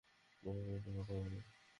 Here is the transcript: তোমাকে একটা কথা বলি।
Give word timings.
তোমাকে 0.43 0.71
একটা 0.77 0.91
কথা 0.97 1.13
বলি। 1.19 1.39